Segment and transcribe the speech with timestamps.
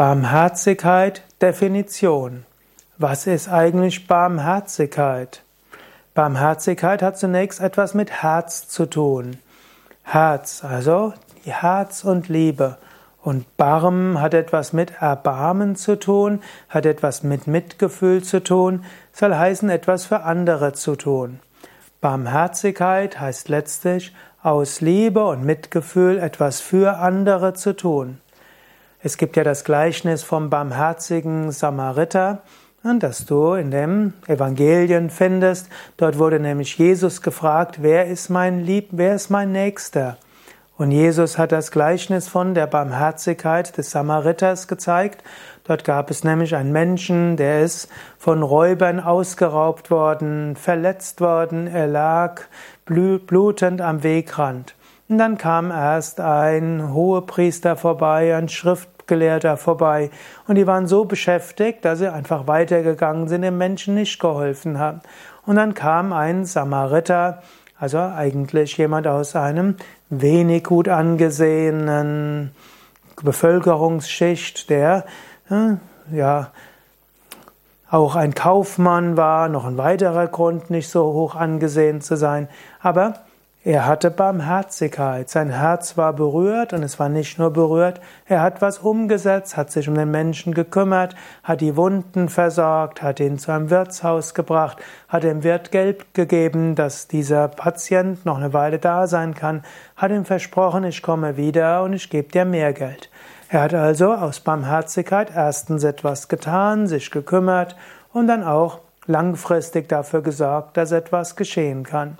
[0.00, 2.46] Barmherzigkeit Definition.
[2.96, 5.42] Was ist eigentlich Barmherzigkeit?
[6.14, 9.36] Barmherzigkeit hat zunächst etwas mit Herz zu tun.
[10.02, 11.12] Herz, also
[11.44, 12.78] Herz und Liebe.
[13.20, 16.40] Und Barm hat etwas mit Erbarmen zu tun,
[16.70, 21.40] hat etwas mit Mitgefühl zu tun, soll heißen, etwas für andere zu tun.
[22.00, 28.18] Barmherzigkeit heißt letztlich, aus Liebe und Mitgefühl etwas für andere zu tun.
[29.02, 32.42] Es gibt ja das Gleichnis vom barmherzigen Samariter,
[32.82, 35.70] das du in den Evangelien findest.
[35.96, 40.18] Dort wurde nämlich Jesus gefragt, wer ist mein Lieb, wer ist mein Nächster?
[40.76, 45.24] Und Jesus hat das Gleichnis von der Barmherzigkeit des Samariters gezeigt.
[45.64, 47.88] Dort gab es nämlich einen Menschen, der ist
[48.18, 52.42] von Räubern ausgeraubt worden, verletzt worden, er lag
[52.84, 54.74] blutend am Wegrand.
[55.10, 60.08] Und dann kam erst ein Hohepriester vorbei, ein Schriftgelehrter vorbei,
[60.46, 65.00] und die waren so beschäftigt, dass sie einfach weitergegangen sind, dem Menschen nicht geholfen haben.
[65.44, 67.42] Und dann kam ein Samariter,
[67.76, 69.74] also eigentlich jemand aus einem
[70.10, 72.52] wenig gut angesehenen
[73.20, 75.06] Bevölkerungsschicht, der
[76.12, 76.52] ja
[77.90, 82.48] auch ein Kaufmann war, noch ein weiterer Grund, nicht so hoch angesehen zu sein,
[82.80, 83.14] aber
[83.62, 88.62] er hatte Barmherzigkeit, sein Herz war berührt und es war nicht nur berührt, er hat
[88.62, 93.52] was umgesetzt, hat sich um den Menschen gekümmert, hat die Wunden versorgt, hat ihn zu
[93.52, 99.06] einem Wirtshaus gebracht, hat dem Wirt Geld gegeben, dass dieser Patient noch eine Weile da
[99.06, 99.62] sein kann,
[99.94, 103.10] hat ihm versprochen, ich komme wieder und ich gebe dir mehr Geld.
[103.50, 107.76] Er hat also aus Barmherzigkeit erstens etwas getan, sich gekümmert
[108.14, 112.16] und dann auch langfristig dafür gesorgt, dass etwas geschehen kann.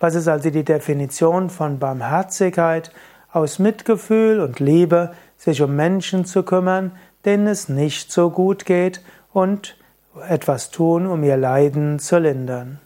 [0.00, 2.92] Was ist also die Definition von Barmherzigkeit?
[3.30, 6.92] Aus Mitgefühl und Liebe sich um Menschen zu kümmern,
[7.24, 9.76] denen es nicht so gut geht und
[10.28, 12.80] etwas tun, um ihr Leiden zu lindern.